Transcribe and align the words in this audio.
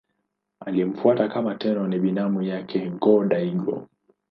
Aliyemfuata 0.65 1.27
kama 1.27 1.55
Tenno 1.55 1.87
ni 1.87 1.99
binamu 1.99 2.41
yake 2.41 2.89
Go-Daigo. 2.89 3.87